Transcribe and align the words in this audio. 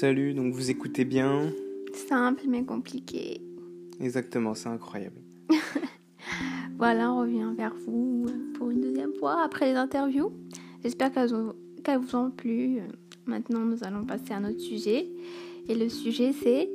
Salut, 0.00 0.32
donc 0.32 0.54
vous 0.54 0.70
écoutez 0.70 1.04
bien 1.04 1.52
Simple 2.08 2.44
mais 2.48 2.64
compliqué. 2.64 3.42
Exactement, 4.00 4.54
c'est 4.54 4.70
incroyable. 4.70 5.20
Voilà, 6.78 7.12
on 7.12 7.20
revient 7.20 7.52
vers 7.54 7.74
vous 7.86 8.24
pour 8.54 8.70
une 8.70 8.80
deuxième 8.80 9.12
fois 9.12 9.42
après 9.44 9.70
les 9.70 9.76
interviews. 9.76 10.32
J'espère 10.82 11.12
qu'elles 11.12 11.98
vous 11.98 12.16
ont 12.16 12.30
plu. 12.30 12.78
Maintenant, 13.26 13.60
nous 13.60 13.84
allons 13.84 14.06
passer 14.06 14.32
à 14.32 14.40
notre 14.40 14.60
sujet. 14.60 15.06
Et 15.68 15.74
le 15.74 15.90
sujet, 15.90 16.32
c'est... 16.32 16.70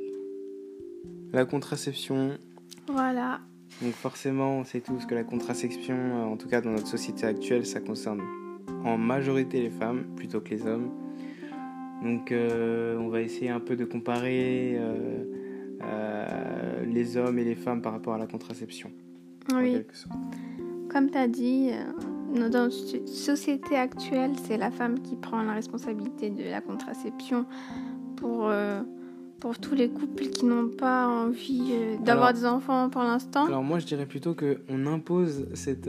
La 1.32 1.44
contraception, 1.46 2.38
Voilà. 2.86 3.40
donc 3.82 3.94
forcément 3.94 4.60
on 4.60 4.64
sait 4.64 4.80
tous 4.80 5.04
que 5.04 5.16
la 5.16 5.24
contraception, 5.24 5.96
euh, 5.96 6.22
en 6.26 6.36
tout 6.36 6.46
cas 6.48 6.60
dans 6.60 6.70
notre 6.70 6.86
société 6.86 7.26
actuelle, 7.26 7.66
ça 7.66 7.80
concerne 7.80 8.22
en 8.84 8.96
majorité 8.96 9.62
les 9.62 9.70
femmes 9.70 10.04
plutôt 10.14 10.40
que 10.40 10.50
les 10.50 10.64
hommes. 10.64 10.92
Donc 12.02 12.30
euh, 12.32 12.96
on 12.98 13.08
va 13.08 13.20
essayer 13.22 13.50
un 13.50 13.60
peu 13.60 13.76
de 13.76 13.84
comparer 13.84 14.76
euh, 14.78 15.24
euh, 15.82 16.84
les 16.84 17.16
hommes 17.16 17.38
et 17.38 17.44
les 17.44 17.54
femmes 17.54 17.82
par 17.82 17.92
rapport 17.92 18.14
à 18.14 18.18
la 18.18 18.26
contraception. 18.26 18.90
Oui, 19.54 19.78
comme 20.90 21.10
tu 21.10 21.18
as 21.18 21.28
dit, 21.28 21.70
dans 22.34 22.48
notre 22.48 22.70
so- 22.70 23.06
société 23.06 23.76
actuelle, 23.76 24.32
c'est 24.44 24.56
la 24.56 24.70
femme 24.70 25.00
qui 25.00 25.16
prend 25.16 25.42
la 25.42 25.52
responsabilité 25.52 26.30
de 26.30 26.44
la 26.44 26.60
contraception 26.60 27.46
pour, 28.16 28.50
pour 29.40 29.58
tous 29.58 29.74
les 29.74 29.88
couples 29.88 30.24
qui 30.24 30.44
n'ont 30.46 30.68
pas 30.68 31.06
envie 31.06 31.72
d'avoir 32.04 32.32
des 32.34 32.44
enfants 32.44 32.88
pour 32.90 33.02
l'instant. 33.02 33.46
Alors 33.46 33.62
moi 33.62 33.78
je 33.78 33.86
dirais 33.86 34.06
plutôt 34.06 34.34
que 34.34 34.58
on 34.68 34.86
impose 34.86 35.46
cette 35.54 35.88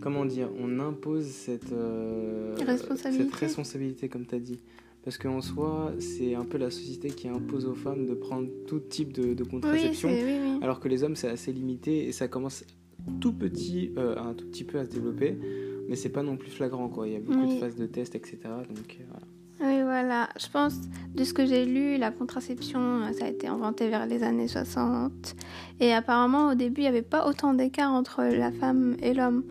comment 0.00 0.24
dire, 0.24 0.48
on 0.58 0.78
impose 0.80 1.26
cette 1.26 1.72
euh, 1.72 2.54
Responsabilité. 2.64 3.24
cette 3.24 3.34
responsabilité 3.34 4.08
comme 4.08 4.26
tu 4.26 4.34
as 4.34 4.40
dit. 4.40 4.60
Parce 5.04 5.18
qu'en 5.18 5.40
soi, 5.40 5.92
c'est 5.98 6.36
un 6.36 6.44
peu 6.44 6.58
la 6.58 6.70
société 6.70 7.08
qui 7.08 7.26
impose 7.28 7.66
aux 7.66 7.74
femmes 7.74 8.06
de 8.06 8.14
prendre 8.14 8.48
tout 8.68 8.78
type 8.78 9.12
de, 9.12 9.42
contraception, 9.42 10.08
c'est... 10.08 10.24
Oui, 10.24 10.40
oui. 10.40 10.58
alors 10.62 10.78
que 10.78 10.88
les 10.88 11.02
hommes 11.02 11.16
c'est 11.16 11.28
assez 11.28 11.52
limité 11.52 12.06
et 12.06 12.12
ça 12.12 12.28
commence 12.28 12.64
tout 13.20 13.32
petit, 13.32 13.92
euh, 13.96 14.16
un 14.16 14.34
tout 14.34 14.46
petit 14.46 14.62
peu 14.62 14.78
à 14.78 14.84
se 14.84 14.90
développer, 14.90 15.36
mais 15.88 15.96
c'est 15.96 16.08
pas 16.08 16.22
non 16.22 16.36
plus 16.36 16.50
flagrant 16.50 16.88
quoi. 16.88 17.08
Il 17.08 17.14
y 17.14 17.16
a 17.16 17.20
beaucoup 17.20 17.46
de 17.46 17.58
phases 17.58 17.74
de 17.74 17.86
tests, 17.86 18.14
etc. 18.14 18.38
Donc 18.44 18.98
voilà. 19.08 19.26
Voilà. 19.92 20.30
Je 20.40 20.46
pense, 20.48 20.72
de 21.14 21.22
ce 21.22 21.34
que 21.34 21.44
j'ai 21.44 21.66
lu, 21.66 21.98
la 21.98 22.10
contraception, 22.10 22.80
euh, 22.80 23.12
ça 23.12 23.26
a 23.26 23.28
été 23.28 23.46
inventé 23.46 23.90
vers 23.90 24.06
les 24.06 24.22
années 24.22 24.48
60. 24.48 25.12
Et 25.80 25.92
apparemment, 25.92 26.52
au 26.52 26.54
début, 26.54 26.80
il 26.80 26.84
n'y 26.84 26.88
avait 26.88 27.02
pas 27.02 27.28
autant 27.28 27.52
d'écart 27.52 27.92
entre 27.92 28.22
la 28.22 28.50
femme 28.52 28.96
et 29.02 29.12
l'homme. 29.12 29.44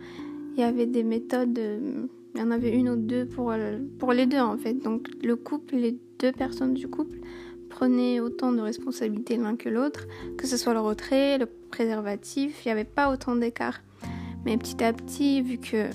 Il 0.55 0.61
y 0.61 0.63
avait 0.63 0.87
des 0.87 1.03
méthodes, 1.03 1.59
euh, 1.59 2.07
il 2.33 2.41
y 2.41 2.43
en 2.43 2.49
avait 2.49 2.71
une 2.71 2.89
ou 2.89 2.95
deux 2.95 3.27
pour, 3.27 3.51
euh, 3.51 3.77
pour 3.99 4.13
les 4.13 4.25
deux, 4.25 4.39
en 4.39 4.57
fait. 4.57 4.73
Donc, 4.73 5.09
le 5.23 5.35
couple, 5.35 5.75
les 5.75 5.99
deux 6.17 6.31
personnes 6.31 6.73
du 6.73 6.87
couple 6.87 7.19
prenaient 7.69 8.19
autant 8.19 8.51
de 8.51 8.61
responsabilités 8.61 9.37
l'un 9.37 9.55
que 9.55 9.69
l'autre, 9.69 10.07
que 10.39 10.47
ce 10.47 10.57
soit 10.57 10.73
le 10.73 10.79
retrait, 10.79 11.37
le 11.37 11.45
préservatif, 11.45 12.65
il 12.65 12.69
n'y 12.69 12.71
avait 12.71 12.83
pas 12.83 13.13
autant 13.13 13.35
d'écart. 13.35 13.79
Mais 14.43 14.57
petit 14.57 14.83
à 14.83 14.91
petit, 14.91 15.43
vu 15.43 15.59
que 15.59 15.85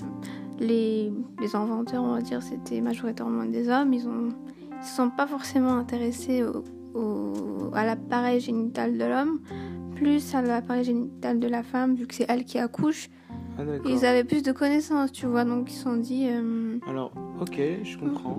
les, 0.60 1.12
les 1.40 1.56
inventeurs, 1.56 2.02
on 2.02 2.12
va 2.14 2.20
dire, 2.22 2.42
c'était 2.42 2.80
majoritairement 2.80 3.44
des 3.44 3.68
hommes. 3.68 3.92
Ils 3.92 4.06
ils 4.78 4.86
se 4.86 4.96
sont 4.96 5.10
pas 5.10 5.26
forcément 5.26 5.74
intéressés 5.76 6.42
au, 6.44 6.62
au- 6.98 7.70
à 7.74 7.84
l'appareil 7.84 8.40
génital 8.40 8.96
de 8.98 9.04
l'homme, 9.04 9.40
plus 9.94 10.34
à 10.34 10.42
l'appareil 10.42 10.84
génital 10.84 11.40
de 11.40 11.48
la 11.48 11.62
femme, 11.62 11.94
vu 11.94 12.06
que 12.06 12.14
c'est 12.14 12.26
elle 12.28 12.44
qui 12.44 12.58
accouche. 12.58 13.08
Ah. 13.58 13.62
Ils 13.86 14.04
avaient 14.04 14.24
plus 14.24 14.42
de 14.42 14.52
connaissances, 14.52 15.12
tu 15.12 15.24
vois, 15.26 15.44
donc 15.44 15.70
ils 15.70 15.74
se 15.74 15.82
sont 15.84 15.96
dit, 15.96 16.26
euh, 16.28 16.78
Alors 16.86 17.10
ok, 17.40 17.58
je 17.82 17.96
comprends. 17.96 18.38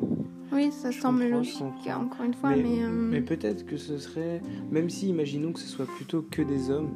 oui, 0.53 0.69
ça 0.71 0.91
Je 0.91 1.01
semble 1.01 1.27
logique, 1.27 1.63
encore 1.87 2.23
une 2.23 2.35
fois, 2.35 2.51
mais 2.51 2.57
mais, 2.61 2.83
euh, 2.83 2.89
mais 2.89 3.21
peut-être 3.21 3.65
que 3.65 3.77
ce 3.77 3.97
serait, 3.97 4.41
même 4.71 4.89
si 4.91 5.09
imaginons 5.09 5.53
que 5.53 5.59
ce 5.59 5.67
soit 5.67 5.87
plutôt 5.87 6.21
que 6.29 6.43
des 6.43 6.69
hommes, 6.69 6.91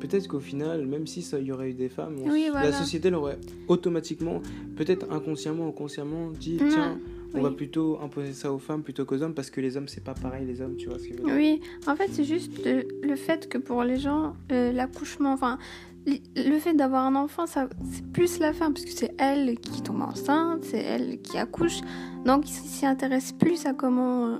peut-être 0.00 0.28
qu'au 0.28 0.40
final, 0.40 0.86
même 0.86 1.06
si 1.06 1.22
ça 1.22 1.38
y 1.40 1.50
aurait 1.52 1.70
eu 1.70 1.74
des 1.74 1.88
femmes, 1.88 2.16
on- 2.24 2.30
Oui, 2.30 2.48
la 2.52 2.72
société 2.72 3.10
l'aurait 3.10 3.38
automatiquement, 3.68 4.40
peut-être 4.76 5.06
inconsciemment 5.10 5.68
ou 5.68 5.72
consciemment 5.72 6.30
dit 6.30 6.58
Mm, 6.60 6.68
tiens, 6.68 6.98
on 7.34 7.42
va 7.42 7.50
plutôt 7.50 7.98
imposer 8.02 8.32
ça 8.32 8.52
aux 8.52 8.58
femmes 8.58 8.82
plutôt 8.82 9.04
qu'aux 9.04 9.22
hommes 9.22 9.34
parce 9.34 9.50
que 9.50 9.60
les 9.60 9.76
hommes 9.76 9.88
c'est 9.88 10.02
pas 10.04 10.14
pareil 10.14 10.46
les 10.46 10.60
hommes, 10.62 10.76
tu 10.76 10.88
vois 10.88 10.98
ce 10.98 11.04
que 11.08 11.14
je 11.16 11.18
veux 11.18 11.24
dire. 11.24 11.34
Oui, 11.34 11.60
en 11.86 11.94
fait, 11.96 12.08
c'est 12.10 12.24
juste 12.24 12.64
le, 12.64 12.86
le 13.02 13.16
fait 13.16 13.48
que 13.48 13.58
pour 13.58 13.82
les 13.84 13.98
gens, 13.98 14.34
euh, 14.52 14.72
l'accouchement, 14.72 15.32
enfin, 15.32 15.58
le 16.06 16.58
fait 16.60 16.72
d'avoir 16.74 17.04
un 17.04 17.14
enfant, 17.16 17.46
ça, 17.46 17.68
c'est 17.92 18.06
plus 18.12 18.38
la 18.38 18.52
femme, 18.52 18.72
parce 18.74 18.84
que 18.86 18.92
c'est 18.92 19.12
elle 19.18 19.58
qui 19.58 19.82
tombe 19.82 20.00
enceinte, 20.02 20.64
c'est 20.64 20.78
elle 20.78 21.20
qui 21.20 21.36
accouche. 21.36 21.80
Donc, 22.24 22.48
ils 22.48 22.52
s'y 22.52 22.86
intéressent 22.86 23.32
plus 23.32 23.66
à 23.66 23.72
comment, 23.74 24.28
euh, 24.28 24.36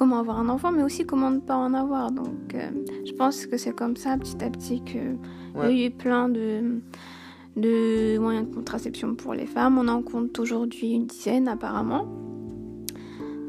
comment 0.00 0.18
avoir 0.18 0.40
un 0.40 0.48
enfant, 0.48 0.72
mais 0.72 0.82
aussi 0.82 1.04
comment 1.04 1.30
ne 1.30 1.40
pas 1.40 1.56
en 1.58 1.74
avoir. 1.74 2.10
Donc, 2.10 2.54
euh, 2.54 2.70
je 3.04 3.12
pense 3.12 3.44
que 3.44 3.58
c'est 3.58 3.76
comme 3.76 3.96
ça, 3.96 4.16
petit 4.16 4.42
à 4.42 4.48
petit, 4.48 4.80
qu'il 4.82 5.18
Ouais. 5.54 5.76
y 5.76 5.82
a 5.82 5.86
eu 5.88 5.90
plein 5.90 6.30
de, 6.30 6.80
de 7.58 8.16
moyens 8.18 8.48
de 8.48 8.54
contraception 8.54 9.14
pour 9.14 9.34
les 9.34 9.44
femmes. 9.44 9.76
On 9.76 9.88
en 9.88 10.00
compte 10.00 10.38
aujourd'hui 10.38 10.92
une 10.92 11.04
dizaine, 11.04 11.48
apparemment. 11.48 12.06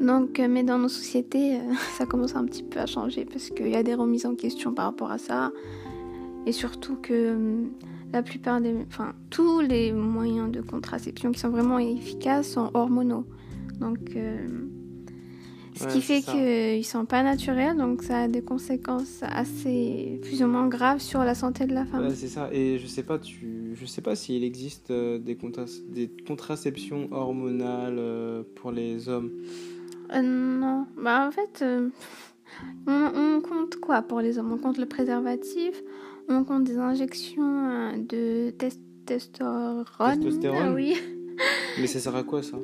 Donc, 0.02 0.42
euh, 0.42 0.48
mais 0.50 0.64
dans 0.64 0.78
nos 0.78 0.90
sociétés, 0.90 1.56
euh, 1.56 1.60
ça 1.98 2.06
commence 2.06 2.36
un 2.36 2.44
petit 2.44 2.64
peu 2.64 2.80
à 2.82 2.86
changer 2.86 3.24
parce 3.24 3.50
qu'il 3.50 3.70
y 3.70 3.78
a 3.78 3.84
des 3.84 3.94
remises 3.96 4.26
en 4.26 4.36
question 4.36 4.74
par 4.74 4.88
rapport 4.88 5.10
à 5.12 5.18
ça. 5.20 5.54
Et 6.46 6.52
surtout 6.52 6.98
que 6.98 7.64
la 8.12 8.24
plupart 8.24 8.60
des. 8.60 8.76
Enfin, 8.90 9.14
tous 9.30 9.62
les 9.62 9.94
moyens 9.94 10.52
de 10.52 10.60
contraception 10.60 11.32
qui 11.32 11.40
sont 11.40 11.50
vraiment 11.50 11.80
efficaces 11.80 12.50
sont 12.50 12.72
hormonaux. 12.74 13.26
Donc, 13.80 14.00
ce 15.76 15.86
Ouais, 15.86 15.92
qui 15.92 16.02
fait 16.02 16.22
qu'ils 16.22 16.86
sont 16.86 17.06
pas 17.06 17.24
naturels, 17.24 17.78
donc 17.78 18.04
ça 18.04 18.22
a 18.24 18.28
des 18.28 18.42
conséquences 18.42 19.24
assez 19.24 20.20
plus 20.22 20.44
ou 20.44 20.48
moins 20.48 20.68
graves 20.68 21.00
sur 21.00 21.24
la 21.24 21.34
santé 21.36 21.66
de 21.66 21.74
la 21.74 21.86
femme. 21.86 22.06
Ouais, 22.08 22.16
c'est 22.16 22.28
ça. 22.28 22.50
Et 22.52 22.78
je 22.78 22.88
sais 22.88 23.04
pas, 23.04 23.20
tu, 23.20 23.72
je 23.76 23.86
sais 23.86 24.02
pas 24.02 24.16
s'il 24.16 24.44
existe 24.44 24.92
euh, 24.92 25.18
des, 25.18 25.36
contra- 25.36 25.66
des 25.90 26.10
contraceptions 26.28 27.08
hormonales 27.12 27.98
euh, 28.00 28.44
pour 28.56 28.72
les 28.72 29.08
hommes. 29.10 29.32
Euh, 30.14 30.22
non, 30.22 30.86
bah 30.98 31.26
en 31.28 31.32
fait, 31.32 31.62
euh, 31.64 31.90
on, 32.88 33.12
on 33.16 33.42
compte 33.42 33.78
quoi 33.78 34.02
pour 34.02 34.20
les 34.20 34.38
hommes? 34.38 34.52
On 34.52 34.58
compte 34.58 34.78
le 34.78 34.86
préservatif, 34.86 35.82
on 36.28 36.44
compte 36.44 36.66
des 36.66 36.78
injections 36.78 37.94
de 37.98 38.50
tes- 38.52 38.70
testostérone. 39.06 39.86
Testostérone? 40.20 40.62
Ah 40.68 40.74
oui. 40.74 40.96
Mais 41.80 41.88
ça 41.88 42.00
sert 42.00 42.16
à 42.16 42.24
quoi 42.24 42.44
ça? 42.44 42.58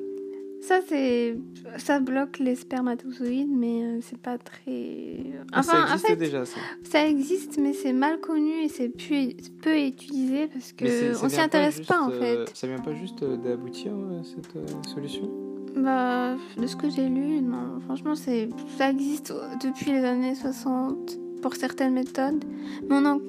Ça 0.62 0.80
c'est, 0.88 1.38
ça 1.78 2.00
bloque 2.00 2.40
les 2.40 2.56
spermatozoïdes, 2.56 3.50
mais 3.52 3.84
euh, 3.84 4.00
c'est 4.02 4.18
pas 4.18 4.38
très. 4.38 5.18
Enfin, 5.54 5.64
Ça 5.64 5.78
en 5.80 5.84
existe 5.86 6.08
fait, 6.08 6.16
déjà 6.18 6.46
ça. 6.46 6.60
ça 6.84 7.08
existe, 7.08 7.58
mais 7.58 7.74
c'est 7.74 7.94
mal 7.94 8.20
connu 8.20 8.52
et 8.64 8.68
c'est 8.68 8.90
peu, 8.90 9.34
peu 9.62 9.78
utilisé 9.80 10.48
parce 10.48 10.74
que 10.74 10.84
Mais 10.86 10.90
c'est- 10.90 11.14
ça 11.14 11.26
on 11.26 11.30
s'y 11.30 11.40
intéresse 11.40 11.80
pas 11.82 12.02
en 12.02 12.10
euh, 12.12 12.46
fait. 12.46 12.52
ça 12.56 12.68
vient 12.68 12.80
pas 12.80 12.94
juste 12.94 13.24
euh, 13.24 13.38
d'aboutir 13.38 13.92
euh, 13.94 14.22
cette 14.24 14.56
euh, 14.56 14.66
solution? 14.94 15.30
Bah, 15.78 16.36
de 16.58 16.66
ce 16.68 16.76
que 16.76 16.90
j'ai 16.90 17.08
lu, 17.08 17.40
non. 17.42 17.80
Franchement, 17.86 18.16
ça 18.16 18.90
existe 18.90 19.32
depuis 19.64 19.92
les 19.92 20.04
années 20.04 20.34
60 20.36 21.20
pour 21.42 21.56
certaines 21.56 21.94
méthodes, 21.94 22.44
mais 22.90 22.96
on 22.96 23.02
n'en 23.02 23.20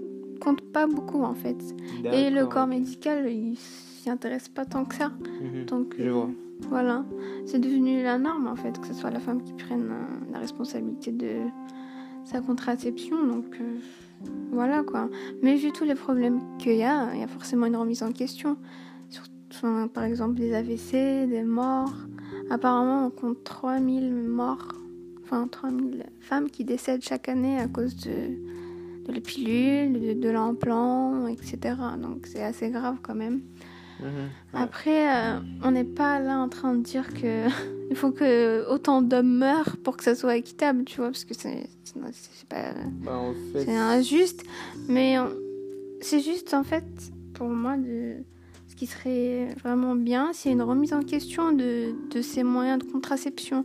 compte 0.41 0.63
pas 0.73 0.87
beaucoup 0.87 1.23
en 1.23 1.35
fait. 1.35 1.59
Et 2.13 2.31
le 2.31 2.47
corps 2.47 2.67
médical, 2.67 3.31
il 3.31 3.57
s'y 3.99 4.11
intéresse 4.11 4.49
pas 4.49 4.65
tant 4.65 4.85
que 4.85 4.95
ça. 4.95 5.11
Mhm. 5.11 5.65
Donc, 5.67 5.95
Je 5.99 6.05
euh, 6.09 6.13
vois. 6.13 6.31
voilà. 6.69 7.05
C'est 7.47 7.59
devenu 7.59 8.03
la 8.03 8.19
norme 8.19 8.47
en 8.47 8.57
fait, 8.57 8.79
que 8.81 8.87
ce 8.87 8.95
soit 8.95 9.11
la 9.11 9.21
femme 9.21 9.43
qui 9.43 9.53
prenne 9.53 9.91
euh, 9.91 10.33
la 10.33 10.39
responsabilité 10.39 11.13
de 11.13 11.33
sa 12.25 12.41
contraception. 12.41 13.17
Donc, 13.27 13.57
euh, 13.61 13.77
voilà 14.51 14.83
quoi. 14.83 15.09
Mais 15.43 15.57
vu 15.57 15.73
tous 15.73 15.85
les 15.85 15.95
problèmes 15.95 16.41
qu'il 16.59 16.77
y 16.77 16.83
a, 16.85 17.15
il 17.15 17.21
y 17.21 17.25
a 17.25 17.29
forcément 17.29 17.67
une 17.67 17.77
remise 17.77 18.03
en 18.03 18.13
question. 18.13 18.57
Sur, 19.11 19.25
enfin, 19.53 19.89
par 19.89 20.05
exemple, 20.05 20.35
des 20.35 20.55
AVC, 20.55 21.27
des 21.29 21.43
morts. 21.45 21.95
Apparemment, 22.51 23.07
on 23.07 23.11
compte 23.11 23.45
3000 23.45 24.13
morts, 24.15 24.69
enfin 25.23 25.47
3000 25.49 26.07
femmes 26.21 26.49
qui 26.51 26.65
décèdent 26.65 27.03
chaque 27.03 27.29
année 27.29 27.59
à 27.59 27.69
cause 27.69 27.95
de, 27.97 28.11
de 29.07 29.13
la 29.13 29.21
pilule, 29.21 30.01
de, 30.01 30.13
de 30.15 30.29
l'implant, 30.31 31.27
etc. 31.27 31.59
Donc 32.01 32.27
c'est 32.27 32.43
assez 32.43 32.71
grave 32.71 32.97
quand 33.03 33.15
même. 33.15 33.41
Mhm. 34.01 34.07
Ouais. 34.55 34.61
Après, 34.61 35.09
euh, 35.17 35.39
on 35.65 35.71
n'est 35.73 35.85
pas 35.85 36.21
là 36.21 36.39
en 36.39 36.49
train 36.49 36.75
de 36.75 36.83
dire 36.83 37.13
que 37.15 37.47
il 37.91 37.97
faut 37.97 38.11
que 38.13 38.67
autant 38.71 39.03
d'hommes 39.03 39.39
meurent 39.39 39.77
pour 39.83 39.97
que 39.97 40.05
ça 40.05 40.15
soit 40.15 40.37
équitable, 40.37 40.85
tu 40.85 40.97
vois, 40.99 41.07
parce 41.07 41.25
que 41.25 41.35
c'est 41.35 41.69
pas 42.49 42.73
Bah, 43.05 43.17
en 43.19 43.33
fait, 43.53 43.65
c'est 43.65 43.77
injuste, 43.77 44.45
mais 44.89 45.19
on- 45.19 45.33
c'est 46.01 46.21
juste 46.21 46.55
en 46.55 46.63
fait 46.65 46.85
pour 47.35 47.49
moi 47.49 47.77
de 47.77 48.15
ce 48.69 48.77
qui 48.77 48.87
serait 48.87 49.55
vraiment 49.63 49.95
bien, 49.97 50.31
c'est 50.33 50.51
une 50.53 50.63
remise 50.63 50.93
en 50.93 51.03
question 51.03 51.53
de, 51.53 51.93
de 52.11 52.23
ces 52.23 52.45
moyens 52.45 52.79
de 52.85 52.91
contraception 52.91 53.65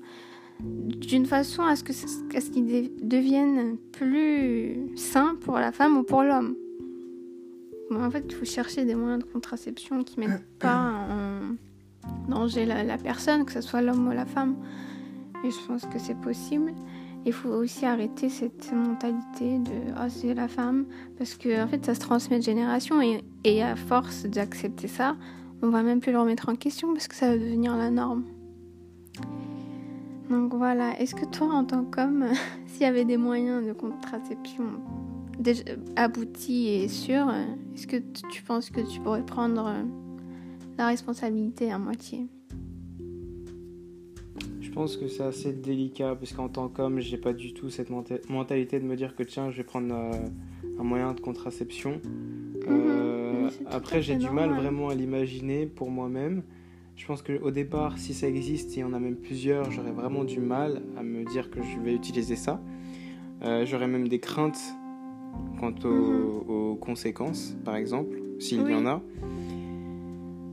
d'une 0.59 1.25
façon 1.25 1.63
à 1.63 1.75
ce 1.75 1.83
que 1.83 1.93
ce- 1.93 2.05
à 2.35 2.41
ce 2.41 2.49
qu'ils 2.49 2.91
deviennent 3.01 3.77
plus 3.91 4.77
sains 4.95 5.35
pour 5.41 5.55
la 5.59 5.71
femme 5.71 5.97
ou 5.97 6.03
pour 6.03 6.23
l'homme. 6.23 6.55
Bon, 7.89 8.03
en 8.03 8.11
fait, 8.11 8.23
il 8.27 8.35
faut 8.35 8.45
chercher 8.45 8.85
des 8.85 8.95
moyens 8.95 9.23
de 9.23 9.29
contraception 9.31 10.03
qui 10.03 10.19
mettent 10.19 10.45
pas 10.59 10.91
en 11.09 11.55
danger 12.29 12.65
la, 12.65 12.83
la 12.83 12.97
personne, 12.97 13.45
que 13.45 13.51
ce 13.51 13.61
soit 13.61 13.81
l'homme 13.81 14.07
ou 14.07 14.11
la 14.11 14.25
femme. 14.25 14.55
Et 15.43 15.51
je 15.51 15.67
pense 15.67 15.85
que 15.85 15.99
c'est 15.99 16.19
possible. 16.19 16.73
Il 17.25 17.33
faut 17.33 17.49
aussi 17.49 17.85
arrêter 17.85 18.29
cette 18.29 18.71
mentalité 18.73 19.59
de 19.59 19.71
ah 19.95 20.09
c'est 20.09 20.33
la 20.33 20.49
femme 20.49 20.85
parce 21.17 21.35
que 21.35 21.63
en 21.63 21.67
fait 21.67 21.85
ça 21.85 21.95
se 21.95 22.01
transmet 22.01 22.37
de 22.37 22.43
génération 22.43 23.01
et, 23.01 23.23
et 23.45 23.63
à 23.63 23.77
force 23.77 24.25
d'accepter 24.25 24.89
ça, 24.89 25.15
on 25.61 25.69
va 25.69 25.83
même 25.83 26.01
plus 26.01 26.11
le 26.11 26.19
remettre 26.19 26.49
en 26.49 26.55
question 26.55 26.91
parce 26.91 27.07
que 27.07 27.15
ça 27.15 27.29
va 27.29 27.37
devenir 27.37 27.77
la 27.77 27.91
norme. 27.91 28.25
Donc 30.29 30.53
voilà, 30.53 30.99
est-ce 30.99 31.15
que 31.15 31.25
toi 31.25 31.47
en 31.47 31.63
tant 31.63 31.85
qu'homme, 31.85 32.25
s'il 32.65 32.81
y 32.81 32.85
avait 32.85 33.05
des 33.05 33.17
moyens 33.17 33.65
de 33.65 33.71
contraception 33.71 34.65
déjà 35.39 35.63
aboutis 35.95 36.67
et 36.67 36.87
sûrs, 36.87 37.29
est-ce 37.73 37.87
que 37.87 37.97
tu 38.31 38.43
penses 38.43 38.69
que 38.69 38.81
tu 38.81 38.99
pourrais 38.99 39.25
prendre 39.25 39.73
la 40.77 40.87
responsabilité 40.87 41.71
à 41.71 41.77
moitié? 41.77 42.27
Je 44.61 44.71
pense 44.71 44.97
que 44.97 45.07
c'est 45.07 45.23
assez 45.23 45.53
délicat 45.53 46.15
parce 46.15 46.33
qu'en 46.33 46.49
tant 46.49 46.67
qu'homme, 46.67 46.99
j'ai 46.99 47.17
pas 47.17 47.33
du 47.33 47.53
tout 47.53 47.69
cette 47.69 47.91
mentalité 47.91 48.79
de 48.79 48.85
me 48.85 48.95
dire 48.95 49.15
que 49.15 49.21
tiens, 49.21 49.51
je 49.51 49.57
vais 49.57 49.63
prendre 49.63 49.93
euh, 49.93 50.11
un 50.79 50.83
moyen 50.83 51.13
de 51.13 51.19
contraception. 51.19 52.01
Mhm. 52.65 52.67
Euh, 52.67 53.49
après, 53.67 54.01
j'ai 54.01 54.15
du 54.15 54.31
mal 54.31 54.51
vraiment 54.51 54.89
à 54.89 54.95
l'imaginer 54.95 55.67
pour 55.67 55.91
moi-même. 55.91 56.41
Je 56.95 57.05
pense 57.05 57.21
qu'au 57.21 57.51
départ, 57.51 57.99
si 57.99 58.15
ça 58.15 58.27
existe, 58.27 58.75
il 58.75 58.79
y 58.79 58.83
en 58.83 58.93
a 58.93 58.99
même 58.99 59.15
plusieurs, 59.15 59.69
j'aurais 59.71 59.91
vraiment 59.91 60.23
du 60.23 60.39
mal 60.39 60.81
à 60.97 61.03
me 61.03 61.23
dire 61.25 61.51
que 61.51 61.61
je 61.61 61.79
vais 61.79 61.93
utiliser 61.93 62.35
ça. 62.35 62.59
Euh, 63.43 63.65
j'aurais 63.65 63.87
même 63.87 64.07
des 64.07 64.19
craintes 64.19 64.61
quant 65.59 65.73
aux, 65.85 66.75
conséquences, 66.75 67.55
par 67.63 67.75
exemple, 67.75 68.21
s'il 68.39 68.67
y 68.69 68.73
en 68.73 68.85
a. 68.85 69.01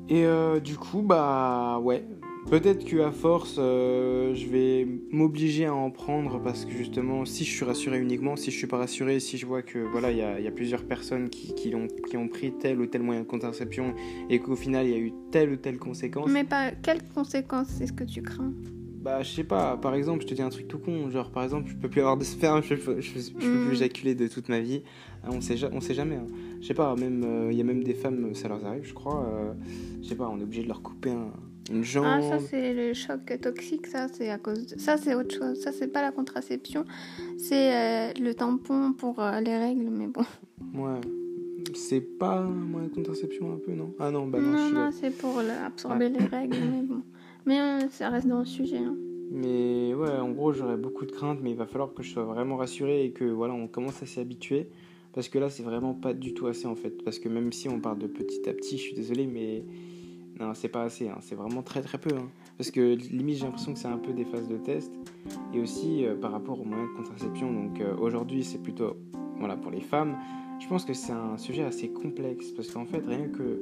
Et 0.09 0.25
du 0.61 0.77
coup, 0.77 1.03
bah 1.03 1.81
ouais, 1.82 2.05
Peut-être 2.49 2.85
qu'à 2.85 3.12
force, 3.12 3.56
euh, 3.59 4.35
je 4.35 4.47
vais 4.47 4.87
m'obliger 5.12 5.67
à 5.67 5.75
en 5.75 5.91
prendre 5.91 6.43
parce 6.43 6.65
que 6.65 6.73
justement, 6.73 7.25
si 7.25 7.44
je 7.44 7.50
suis 7.50 7.65
rassuré 7.65 8.00
uniquement, 8.00 8.35
si 8.35 8.50
je 8.50 8.56
suis 8.56 8.67
pas 8.67 8.79
rassuré, 8.79 9.21
si 9.21 9.37
je 9.37 9.47
vois 9.47 9.62
que 9.62 9.79
voilà, 9.79 10.11
il 10.11 10.17
y, 10.17 10.44
y 10.44 10.49
a, 10.49 10.50
plusieurs 10.50 10.85
personnes 10.85 11.29
qui, 11.29 11.55
qui, 11.55 11.75
ont, 11.75 11.87
qui 12.09 12.17
ont 12.17 12.29
pris 12.29 12.53
tel 12.53 12.81
ou 12.81 12.87
tel 12.87 13.03
moyen 13.03 13.21
de 13.21 13.27
contraception 13.27 13.94
et 14.31 14.41
qu'au 14.41 14.56
final 14.56 14.87
il 14.87 14.91
y 14.91 14.94
a 14.94 14.99
eu 14.99 15.12
telle 15.31 15.50
ou 15.50 15.56
telle 15.56 15.79
conséquence. 15.79 16.29
Mais 16.31 16.44
pas 16.44 16.73
quelles 16.73 17.03
conséquences 17.15 17.81
est-ce 17.81 17.93
que 17.93 18.05
tu 18.05 18.23
crains? 18.23 18.53
Bah, 19.00 19.23
je 19.23 19.31
sais 19.31 19.44
pas, 19.44 19.79
par 19.79 19.94
exemple, 19.94 20.23
je 20.23 20.26
te 20.26 20.35
dis 20.35 20.43
un 20.43 20.50
truc 20.50 20.69
tout 20.69 20.79
con, 20.79 21.08
genre 21.11 21.31
par 21.31 21.43
exemple, 21.43 21.70
je 21.70 21.75
peux 21.75 21.88
plus 21.88 22.00
avoir 22.00 22.19
de 22.19 22.25
sperme, 22.25 22.62
je, 22.62 22.75
peux, 22.75 23.00
je, 23.00 23.12
peux 23.12 23.38
plus 23.38 23.49
mm. 23.49 23.73
éjaculer 23.73 24.14
de 24.14 24.29
toute 24.29 24.49
ma 24.50 24.61
vie. 24.61 24.82
Ah, 25.25 25.29
on 25.32 25.41
sait, 25.41 25.56
on 25.73 25.81
sait 25.81 25.94
jamais. 25.94 26.17
Hein. 26.17 26.26
Je 26.61 26.67
sais 26.67 26.75
pas, 26.75 26.94
même 26.97 27.25
euh, 27.25 27.49
il 27.50 27.56
y 27.56 27.61
a 27.62 27.64
même 27.64 27.82
des 27.82 27.94
femmes, 27.94 28.35
ça 28.35 28.49
leur 28.49 28.64
arrive, 28.64 28.85
je 28.85 28.93
crois. 28.93 29.25
Euh, 29.26 29.52
je 30.02 30.08
sais 30.08 30.14
pas, 30.14 30.29
on 30.29 30.38
est 30.38 30.43
obligé 30.43 30.62
de 30.64 30.69
leur 30.69 30.82
couper 30.82 31.11
un, 31.12 31.32
une 31.70 31.82
jambe. 31.82 32.05
Ah, 32.06 32.20
ça 32.20 32.38
c'est 32.41 32.75
le 32.75 32.93
choc 32.93 33.41
toxique, 33.41 33.87
ça 33.87 34.08
c'est 34.12 34.29
à 34.29 34.37
cause 34.37 34.67
de... 34.67 34.79
Ça 34.79 34.99
c'est 34.99 35.14
autre 35.14 35.35
chose, 35.35 35.58
ça 35.61 35.73
c'est 35.73 35.88
pas 35.88 36.03
la 36.03 36.12
contraception, 36.12 36.85
c'est 37.38 37.75
euh, 37.75 38.12
le 38.20 38.35
tampon 38.35 38.93
pour 38.93 39.23
les 39.43 39.56
règles, 39.56 39.88
mais 39.91 40.08
bon. 40.08 40.25
Ouais. 40.75 41.00
C'est 41.75 42.00
pas 42.00 42.43
moi 42.43 42.82
la 42.82 42.88
contraception 42.88 43.55
un 43.55 43.58
peu, 43.58 43.73
non? 43.73 43.94
Ah 43.99 44.11
non, 44.11 44.26
bah 44.26 44.41
non. 44.41 44.50
Non, 44.50 44.70
non, 44.70 44.91
c'est 44.93 45.17
pour 45.17 45.38
absorber 45.38 46.11
les 46.11 46.26
règles, 46.26 46.58
mais 46.70 46.82
bon. 46.82 47.03
Mais 47.50 47.58
euh, 47.61 47.88
ça 47.91 48.11
reste 48.11 48.29
dans 48.29 48.38
le 48.38 48.44
sujet. 48.44 48.79
Hein. 48.79 48.94
Mais 49.32 49.93
ouais, 49.93 50.19
en 50.19 50.31
gros, 50.31 50.52
j'aurais 50.52 50.76
beaucoup 50.76 51.05
de 51.05 51.11
craintes, 51.11 51.41
mais 51.43 51.50
il 51.50 51.56
va 51.56 51.67
falloir 51.67 51.93
que 51.93 52.00
je 52.05 52.12
sois 52.12 52.23
vraiment 52.23 52.56
rassuré 52.56 53.05
et 53.05 53.11
que 53.11 53.25
voilà, 53.25 53.55
on 53.55 53.67
commence 53.67 54.00
à 54.05 54.06
s'y 54.06 54.20
habituer. 54.20 54.69
Parce 55.12 55.29
que 55.29 55.37
là, 55.41 55.50
c'est 55.50 55.64
vraiment 55.64 55.93
pas 55.93 56.14
du 56.14 56.32
tout 56.32 56.47
assez 56.47 56.69
en 56.69 56.76
fait. 56.76 57.02
Parce 57.02 57.19
que 57.19 57.29
même 57.29 57.52
si 57.52 57.69
on 57.69 57.81
parle 57.81 57.99
de 57.99 58.06
petit 58.06 58.49
à 58.49 58.52
petit, 58.52 58.79
je 58.79 58.82
suis 58.82 58.94
désolé, 58.94 59.26
mais 59.26 59.64
non, 60.38 60.55
c'est 60.55 60.69
pas 60.69 60.85
assez. 60.85 61.08
Hein. 61.08 61.19
C'est 61.23 61.35
vraiment 61.35 61.64
très 61.64 61.82
très 61.82 61.99
peu. 61.99 62.14
Hein. 62.14 62.29
Parce 62.56 62.70
que 62.70 62.94
limite, 62.94 63.38
j'ai 63.38 63.47
l'impression 63.47 63.73
que 63.73 63.81
c'est 63.81 63.88
un 63.88 63.99
peu 63.99 64.12
des 64.12 64.25
phases 64.25 64.46
de 64.46 64.56
test. 64.56 64.93
Et 65.53 65.58
aussi 65.58 66.06
euh, 66.06 66.14
par 66.14 66.31
rapport 66.31 66.61
aux 66.61 66.64
moyens 66.64 66.88
de 66.93 66.96
contraception. 66.99 67.53
Donc 67.53 67.81
euh, 67.81 67.96
aujourd'hui, 67.96 68.44
c'est 68.44 68.62
plutôt 68.62 68.96
voilà, 69.38 69.56
pour 69.56 69.73
les 69.73 69.81
femmes. 69.81 70.17
Je 70.61 70.69
pense 70.69 70.85
que 70.85 70.94
c'est 70.94 71.11
un 71.11 71.37
sujet 71.37 71.64
assez 71.64 71.88
complexe. 71.88 72.53
Parce 72.53 72.70
qu'en 72.70 72.87
fait, 72.87 73.05
rien 73.05 73.26
que 73.26 73.61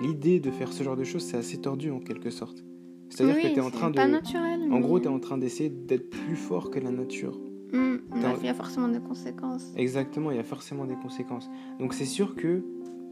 l'idée 0.00 0.40
de 0.40 0.50
faire 0.50 0.72
ce 0.72 0.82
genre 0.82 0.96
de 0.96 1.04
choses, 1.04 1.24
c'est 1.24 1.36
assez 1.36 1.60
tordu 1.60 1.90
en 1.90 2.00
quelque 2.00 2.30
sorte. 2.30 2.64
C'est-à-dire 3.12 3.42
que 3.42 3.48
tu 3.54 3.58
es 3.58 3.60
en 3.60 3.70
train 3.70 3.90
de. 3.90 3.96
Pas 3.96 4.08
naturel, 4.08 4.72
en 4.72 4.80
gros, 4.80 4.98
tu 4.98 5.06
es 5.06 5.08
en 5.08 5.20
train 5.20 5.38
d'essayer 5.38 5.68
d'être 5.68 6.10
plus 6.10 6.36
fort 6.36 6.70
que 6.70 6.78
la 6.78 6.90
nature. 6.90 7.38
Hmm, 7.72 7.96
il 8.14 8.46
y 8.46 8.48
a 8.48 8.54
forcément 8.54 8.88
des 8.88 9.00
conséquences. 9.00 9.72
Exactement, 9.76 10.30
il 10.30 10.36
y 10.36 10.40
a 10.40 10.44
forcément 10.44 10.84
des 10.84 10.96
conséquences. 10.96 11.50
Donc 11.78 11.94
c'est 11.94 12.04
sûr 12.04 12.34
que 12.34 12.62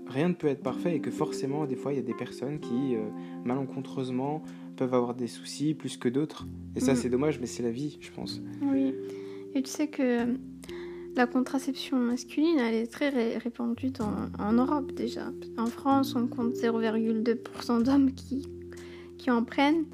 rien 0.06 0.28
ne 0.28 0.34
peut 0.34 0.48
être 0.48 0.62
parfait 0.62 0.96
et 0.96 1.00
que 1.00 1.10
forcément, 1.10 1.66
des 1.66 1.76
fois, 1.76 1.92
il 1.92 1.96
y 1.96 1.98
a 1.98 2.02
des 2.02 2.14
personnes 2.14 2.60
qui, 2.60 2.94
euh, 2.94 3.00
malencontreusement, 3.44 4.42
peuvent 4.76 4.92
avoir 4.92 5.14
des 5.14 5.28
soucis 5.28 5.74
plus 5.74 5.96
que 5.96 6.08
d'autres. 6.08 6.46
Et 6.76 6.80
ça, 6.80 6.92
hmm. 6.92 6.96
c'est 6.96 7.08
dommage, 7.08 7.40
mais 7.40 7.46
c'est 7.46 7.62
la 7.62 7.70
vie, 7.70 7.98
je 8.00 8.10
pense. 8.10 8.42
Oui. 8.62 8.94
Et 9.54 9.62
tu 9.62 9.70
sais 9.70 9.88
que 9.88 10.26
la 11.16 11.26
contraception 11.26 11.98
masculine, 11.98 12.58
elle 12.58 12.74
est 12.74 12.86
très 12.86 13.36
répandue 13.38 13.92
en 14.38 14.52
Europe 14.52 14.92
déjà. 14.92 15.30
En 15.58 15.66
France, 15.66 16.14
on 16.14 16.26
compte 16.26 16.54
0,2% 16.54 17.82
d'hommes 17.82 18.12
qui 18.12 18.46
qui 19.20 19.30
en 19.30 19.44
prennent. 19.44 19.84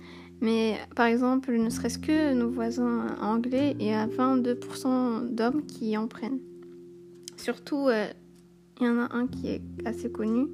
Mais 0.40 0.76
par 0.94 1.06
exemple, 1.06 1.52
ne 1.56 1.70
serait-ce 1.70 1.99
que 1.99 2.34
nos 2.34 2.50
voisins 2.50 3.06
anglais, 3.20 3.75
il 3.81 3.87
y 3.87 3.93
a 3.93 4.06
22% 4.06 5.34
d'hommes 5.34 5.64
qui 5.67 5.96
en 5.96 6.06
prennent. 6.08 6.40
Surtout, 7.37 7.88
euh, 7.88 8.06
il 8.81 8.87
y 8.87 8.90
en 8.90 8.99
a 8.99 9.14
un 9.14 9.26
qui 9.26 9.49
est 9.49 9.62
assez 9.87 10.11
connu, 10.11 10.49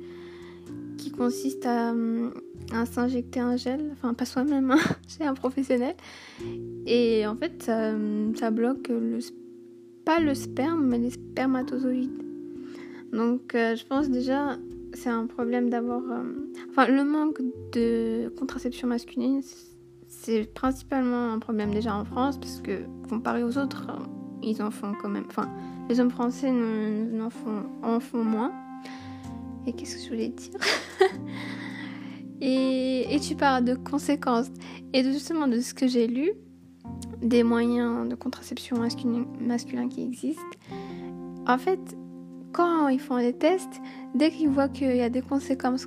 qui 0.99 1.11
consiste 1.11 1.67
à, 1.67 1.93
à 2.73 2.87
s'injecter 2.87 3.41
un 3.41 3.57
gel, 3.57 3.91
enfin 3.93 4.15
pas 4.15 4.25
soi-même, 4.25 4.71
hein, 4.71 4.79
chez 5.09 5.25
un 5.25 5.35
professionnel. 5.35 5.97
Et 6.87 7.27
en 7.27 7.37
fait, 7.37 7.63
ça, 7.63 7.93
ça 8.37 8.51
bloque 8.53 8.89
le, 8.89 9.19
pas 10.05 10.21
le 10.21 10.35
sperme, 10.35 10.87
mais 10.87 10.99
les 10.99 11.11
spermatozoïdes. 11.11 12.23
Donc 13.13 13.55
euh, 13.55 13.75
je 13.77 13.85
pense 13.85 14.09
déjà, 14.09 14.57
c'est 14.95 15.11
un 15.11 15.27
problème 15.27 15.71
d'avoir. 15.71 16.03
Euh, 16.03 16.23
enfin, 16.71 16.87
le 16.89 17.05
manque 17.05 17.41
de 17.73 18.33
contraception 18.39 18.89
masculine, 18.89 19.41
c'est 20.09 20.53
principalement 20.55 21.33
un 21.33 21.39
problème 21.39 21.73
déjà 21.73 21.97
en 21.97 22.05
France, 22.05 22.39
parce 22.39 22.61
que 22.61 22.83
comparé 23.09 23.43
aux 23.43 23.59
autres, 23.59 23.87
euh, 23.91 24.05
ils 24.43 24.63
en 24.63 24.71
font 24.71 24.93
quand 25.01 25.09
même. 25.09 25.25
Enfin, 25.29 25.49
les 25.89 26.01
hommes 26.01 26.11
français 26.11 26.51
en 26.51 27.31
font, 27.31 27.65
en 27.83 28.01
font 28.01 28.25
moins. 28.25 28.53
Et 29.67 29.73
qu'est-ce 29.73 29.97
que 29.97 30.03
je 30.03 30.09
voulais 30.09 30.29
dire? 30.29 30.59
Et, 32.45 33.21
tu 33.21 33.37
parles 33.37 33.65
de 33.65 33.75
conséquences. 33.75 34.49
Et 34.93 35.05
justement, 35.05 35.47
de 35.47 35.61
ce 35.61 35.75
que 35.75 35.87
j'ai 35.87 36.09
lu, 36.09 36.33
des 37.23 37.45
moyens 37.45 38.09
de 38.09 38.17
contraception 38.17 38.79
masculin, 38.79 39.27
masculin 39.41 39.89
qui 39.89 40.03
existent. 40.03 40.43
En 41.47 41.57
fait, 41.57 41.79
quand 42.53 42.89
ils 42.89 43.01
font 43.01 43.19
des 43.19 43.33
tests, 43.33 43.81
dès 44.15 44.31
qu'ils 44.31 44.49
voient 44.49 44.69
qu'il 44.69 44.97
y 44.97 45.01
a 45.01 45.11
des 45.11 45.23
conséquences, 45.23 45.87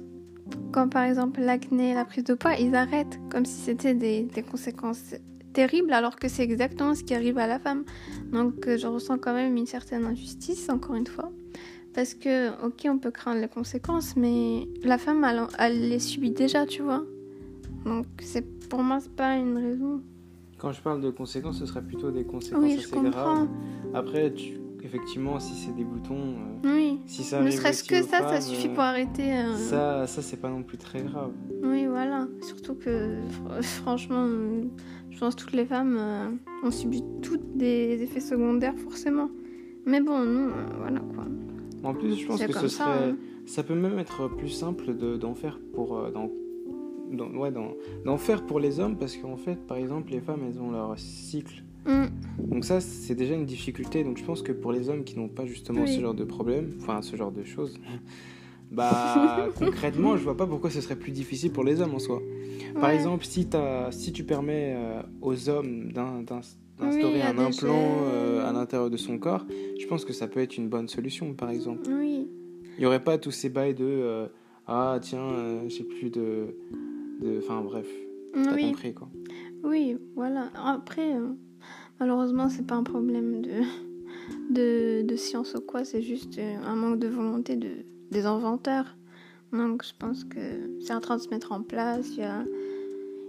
comme 0.71 0.89
par 0.89 1.03
exemple 1.03 1.41
l'acné, 1.41 1.93
la 1.93 2.05
prise 2.05 2.23
de 2.23 2.33
poids, 2.33 2.55
ils 2.55 2.75
arrêtent 2.75 3.19
comme 3.29 3.45
si 3.45 3.61
c'était 3.61 3.93
des, 3.93 4.27
conséquences 4.49 5.15
terribles, 5.53 5.93
alors 5.93 6.17
que 6.17 6.27
c'est 6.27 6.43
exactement 6.43 6.95
ce 6.95 7.03
qui 7.03 7.13
arrive 7.13 7.37
à 7.37 7.47
la 7.47 7.59
femme. 7.59 7.85
Donc 8.31 8.67
euh, 8.67 8.77
je 8.77 8.87
ressens 8.87 9.17
quand 9.19 9.33
même 9.33 9.55
une 9.55 9.67
certaine 9.67 10.05
injustice, 10.05 10.69
encore 10.69 10.95
une 10.95 11.07
fois. 11.07 11.31
Parce 11.93 12.13
que, 12.13 12.49
ok, 12.65 12.87
on 12.89 12.97
peut 12.97 13.11
craindre 13.11 13.39
les 13.39 13.47
conséquences, 13.47 14.17
mais 14.17 14.67
la 14.83 14.97
femme, 14.97 15.25
elle, 15.57 15.89
les 15.89 15.99
subit 15.99 16.31
déjà, 16.31 16.65
tu 16.65 16.81
vois. 16.81 17.05
Donc 17.85 18.05
c'est 18.19 18.45
pour 18.67 18.83
moi, 18.83 18.99
c'est 18.99 19.15
pas 19.15 19.37
une 19.37 19.57
raison. 19.57 20.01
Quand 20.57 20.71
je 20.71 20.81
parle 20.81 21.01
de 21.01 21.09
conséquences, 21.09 21.59
ce 21.59 21.65
serait 21.65 21.83
plutôt 21.83 22.11
des 22.11 22.25
conséquences 22.25 22.63
oui, 22.63 22.73
assez 22.73 23.09
graves. 23.09 23.47
Après, 23.93 24.33
tu, 24.33 24.57
effectivement, 24.85 25.39
si 25.39 25.53
c'est 25.55 25.75
des 25.75 25.83
boutons, 25.83 26.35
euh, 26.63 26.75
oui. 26.75 26.99
si 27.05 27.23
ça 27.23 27.41
ne 27.41 27.49
serait-ce 27.49 27.83
que 27.83 28.01
ça, 28.03 28.19
ça 28.19 28.41
suffit 28.41 28.69
pour 28.69 28.81
arrêter. 28.81 29.33
Euh, 29.33 29.55
ça, 29.55 30.07
ça 30.07 30.21
c'est 30.21 30.37
pas 30.37 30.49
non 30.49 30.63
plus 30.63 30.77
très 30.77 31.01
grave. 31.01 31.31
Oui, 31.63 31.87
voilà. 31.87 32.27
Surtout 32.41 32.75
que, 32.75 33.17
franchement, 33.61 34.27
je 35.09 35.19
pense 35.19 35.35
que 35.35 35.41
toutes 35.41 35.53
les 35.53 35.65
femmes 35.65 36.39
ont 36.63 36.71
subi 36.71 37.03
toutes 37.21 37.57
des 37.57 38.01
effets 38.03 38.19
secondaires, 38.19 38.77
forcément. 38.77 39.29
Mais 39.85 40.01
bon, 40.01 40.19
nous, 40.19 40.49
euh, 40.49 40.65
voilà 40.79 40.99
quoi. 40.99 41.25
En 41.83 41.93
plus, 41.93 42.15
je 42.15 42.27
pense 42.27 42.43
que 42.43 42.53
ce 42.53 42.67
serait. 42.67 43.09
Hein. 43.09 43.17
Ça 43.45 43.61
peut 43.61 43.75
même 43.75 43.99
être 43.99 44.27
plus 44.27 44.49
simple 44.49 44.93
d'en 44.93 45.35
faire 45.35 45.59
pour. 45.73 46.01
Dans, 46.13 46.29
ouais, 47.35 47.51
d'en 47.51 48.17
faire 48.17 48.43
pour 48.47 48.59
les 48.59 48.79
hommes 48.79 48.97
parce 48.97 49.15
qu'en 49.15 49.37
fait, 49.37 49.57
par 49.67 49.77
exemple, 49.77 50.11
les 50.11 50.21
femmes, 50.21 50.41
elles 50.47 50.59
ont 50.59 50.71
leur 50.71 50.97
cycle 50.97 51.63
Mm. 51.85 52.05
Donc 52.39 52.65
ça, 52.65 52.81
c'est 52.81 53.15
déjà 53.15 53.35
une 53.35 53.45
difficulté. 53.45 54.03
Donc 54.03 54.17
je 54.17 54.23
pense 54.23 54.41
que 54.41 54.51
pour 54.51 54.71
les 54.71 54.89
hommes 54.89 55.03
qui 55.03 55.17
n'ont 55.17 55.29
pas 55.29 55.45
justement 55.45 55.85
ce 55.85 55.99
genre 55.99 56.13
de 56.13 56.23
problème, 56.23 56.71
enfin 56.79 57.01
ce 57.01 57.15
genre 57.15 57.31
de 57.31 57.43
choses, 57.43 57.79
bah 58.71 59.49
concrètement, 59.57 60.17
je 60.17 60.23
vois 60.23 60.37
pas 60.37 60.47
pourquoi 60.47 60.69
ce 60.69 60.81
serait 60.81 60.95
plus 60.95 61.11
difficile 61.11 61.51
pour 61.51 61.63
les 61.63 61.81
hommes 61.81 61.93
en 61.93 61.99
soi. 61.99 62.21
Par 62.79 62.89
exemple, 62.89 63.25
si, 63.25 63.47
as, 63.53 63.91
si 63.91 64.11
tu 64.11 64.23
permets 64.23 64.73
euh, 64.75 65.01
aux 65.21 65.49
hommes 65.49 65.91
d'instaurer 65.93 67.21
un 67.21 67.37
implant 67.37 67.99
euh, 68.03 68.47
à 68.47 68.51
l'intérieur 68.51 68.89
de 68.89 68.97
son 68.97 69.17
corps, 69.17 69.45
je 69.79 69.85
pense 69.87 70.03
que 70.03 70.13
ça 70.13 70.27
peut 70.27 70.41
être 70.41 70.57
une 70.57 70.67
bonne 70.67 70.89
solution, 70.89 71.33
par 71.33 71.49
exemple. 71.49 71.89
Oui. 71.89 72.27
Il 72.77 72.81
n'y 72.81 72.85
aurait 72.85 73.03
pas 73.03 73.17
tous 73.17 73.31
ces 73.31 73.47
bails 73.47 73.75
de 73.75 73.85
euh, 73.85 74.27
ah 74.67 74.99
tiens, 75.01 75.61
j'ai 75.67 75.83
plus 75.83 76.09
de, 76.09 76.57
Enfin 77.37 77.61
bref, 77.61 77.87
t'as 78.33 78.57
compris 78.57 78.93
quoi. 78.93 79.09
Oui, 79.63 79.95
voilà. 80.15 80.49
Après, 80.55 81.13
malheureusement, 81.99 82.49
c'est 82.49 82.65
pas 82.65 82.75
un 82.75 82.83
problème 82.83 83.41
de, 83.41 83.61
de, 84.53 85.01
de 85.03 85.15
science 85.15 85.53
ou 85.55 85.61
quoi, 85.61 85.85
c'est 85.85 86.01
juste 86.01 86.37
euh, 86.37 86.55
un 86.65 86.75
manque 86.75 86.99
de 86.99 87.07
volonté 87.07 87.55
de, 87.55 87.69
des 88.11 88.25
inventeurs. 88.25 88.95
Donc, 89.53 89.83
je 89.85 89.93
pense 89.97 90.23
que 90.23 90.39
c'est 90.81 90.93
en 90.93 90.99
train 90.99 91.17
de 91.17 91.21
se 91.21 91.29
mettre 91.29 91.51
en 91.51 91.61
place. 91.61 92.09
Il 92.13 92.19
y 92.19 92.23
a, 92.23 92.43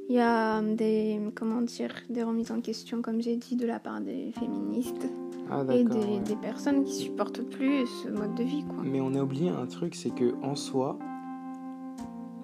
il 0.09 0.15
y 0.15 0.19
a 0.19 0.61
des, 0.63 1.21
comment 1.35 1.63
dire, 1.63 1.93
des 2.11 2.23
remises 2.23 2.51
en 2.51 2.61
question, 2.61 3.03
comme 3.03 3.21
j'ai 3.21 3.37
dit, 3.37 3.57
de 3.57 3.67
la 3.67 3.79
part 3.79 4.01
des 4.01 4.33
féministes 4.39 5.07
Ah, 5.51 5.63
et 5.73 5.85
des, 5.85 5.95
ouais. 5.95 6.21
des 6.25 6.37
personnes 6.37 6.85
qui 6.85 6.95
supportent 6.95 7.43
plus 7.43 7.87
ce 8.03 8.09
mode 8.09 8.35
de 8.35 8.43
vie, 8.43 8.65
quoi. 8.65 8.83
Mais 8.85 9.01
on 9.01 9.15
a 9.15 9.23
oublié 9.23 9.51
un 9.51 9.67
truc, 9.67 9.95
c'est 9.95 10.15
que 10.15 10.35
en 10.43 10.57
soi, 10.57 10.99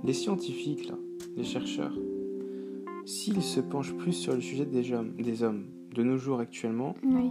les 0.04 0.12
scientifiques, 0.12 0.88
là, 0.88 0.96
les 1.36 1.44
chercheurs, 1.44 1.96
s'ils 3.04 3.42
se 3.42 3.60
penchent 3.60 3.94
plus 3.94 4.12
sur 4.12 4.34
le 4.34 4.40
sujet 4.40 4.66
des 4.66 4.92
hommes, 4.92 5.12
des 5.16 5.42
hommes 5.42 5.64
de 5.94 6.02
nos 6.02 6.16
jours 6.16 6.40
actuellement, 6.40 6.94
Oui, 7.04 7.30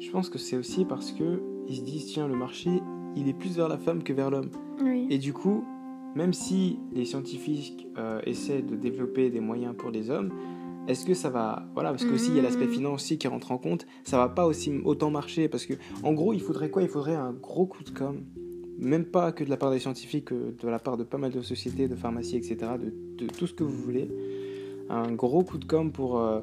je 0.00 0.10
pense 0.10 0.28
que 0.30 0.38
c'est 0.38 0.56
aussi 0.56 0.84
parce 0.84 1.12
que 1.12 1.42
ils 1.68 1.76
se 1.76 1.82
disent 1.82 2.06
tiens 2.06 2.28
le 2.28 2.36
marché 2.36 2.70
il 3.16 3.28
est 3.28 3.34
plus 3.34 3.56
vers 3.56 3.68
la 3.68 3.78
femme 3.78 4.02
que 4.02 4.12
vers 4.12 4.30
l'homme 4.30 4.50
oui. 4.80 5.06
et 5.10 5.18
du 5.18 5.32
coup 5.32 5.64
même 6.14 6.32
si 6.32 6.78
les 6.92 7.04
scientifiques 7.04 7.86
euh, 7.98 8.20
essaient 8.24 8.62
de 8.62 8.76
développer 8.76 9.28
des 9.30 9.40
moyens 9.40 9.74
pour 9.76 9.90
les 9.90 10.08
hommes 10.10 10.30
est-ce 10.86 11.04
que 11.04 11.14
ça 11.14 11.28
va 11.30 11.68
voilà 11.74 11.90
parce 11.90 12.04
que 12.04 12.14
aussi 12.14 12.30
il 12.30 12.36
y 12.36 12.38
a 12.38 12.42
l'aspect 12.42 12.66
Mhm. 12.66 12.72
financier 12.72 13.18
qui 13.18 13.28
rentre 13.28 13.50
en 13.52 13.58
compte 13.58 13.86
ça 14.04 14.16
va 14.18 14.28
pas 14.28 14.46
aussi 14.46 14.72
autant 14.84 15.10
marcher 15.10 15.48
parce 15.48 15.66
que 15.66 15.74
en 16.02 16.12
gros 16.14 16.32
il 16.32 16.40
faudrait 16.40 16.70
quoi? 16.70 16.82
Il 16.82 16.88
faudrait 16.88 17.16
un 17.16 17.32
gros 17.32 17.66
coup 17.66 17.82
de 17.84 17.90
com 17.90 18.20
même 18.78 19.04
pas 19.04 19.32
que 19.32 19.42
de 19.44 19.50
la 19.50 19.56
part 19.56 19.72
des 19.72 19.80
scientifiques 19.80 20.26
que 20.26 20.54
de 20.58 20.68
la 20.68 20.78
part 20.78 20.96
de 20.96 21.02
pas 21.04 21.18
mal 21.18 21.32
de 21.32 21.42
sociétés 21.42 21.88
de 21.88 21.96
pharmacies 21.96 22.36
etc 22.36 22.56
de, 22.80 22.94
de 23.18 23.26
tout 23.30 23.46
ce 23.48 23.52
que 23.52 23.64
vous 23.64 23.76
voulez 23.76 24.08
un 24.88 25.10
gros 25.12 25.42
coup 25.42 25.58
de 25.58 25.64
com 25.66 25.90
pour 25.92 26.18
euh, 26.20 26.40